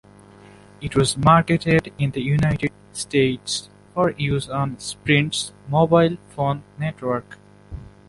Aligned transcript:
It 0.81 0.95
was 0.95 1.15
marketed 1.15 1.93
in 1.99 2.09
the 2.09 2.21
United 2.23 2.71
States 2.91 3.69
for 3.93 4.09
use 4.17 4.49
on 4.49 4.79
Sprint's 4.79 5.53
mobile 5.69 6.17
phone 6.31 6.63
network. 6.79 7.37